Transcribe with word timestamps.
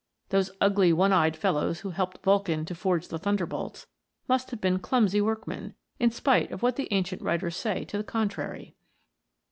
Those 0.29 0.49
ugly 0.59 0.91
one 0.91 1.13
eyed 1.13 1.37
fellows 1.37 1.81
who 1.81 1.91
helped 1.91 2.23
Vulcan 2.23 2.65
to 2.65 2.73
forge 2.73 3.09
the 3.09 3.19
thunderbolts, 3.19 3.85
must 4.27 4.49
have 4.49 4.59
been 4.59 4.79
clumsy 4.79 5.21
workmen, 5.21 5.75
in 5.99 6.09
spite 6.09 6.51
of 6.51 6.63
what 6.63 6.75
the 6.75 6.87
ancient 6.91 7.21
writers 7.21 7.55
say 7.55 7.85
to 7.85 7.99
the 7.99 8.03
contrary. 8.03 8.73